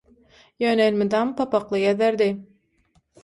[0.63, 2.31] ýöne elmydam papakly gezerdi.